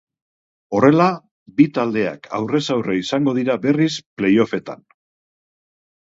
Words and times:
Horrela, 0.75 1.09
bi 1.57 1.65
taldeak 1.75 2.29
aurrez 2.37 2.61
aurre 2.75 2.95
izango 3.01 3.33
dira 3.39 3.57
berriz 3.67 3.91
play-offetan. 4.21 4.81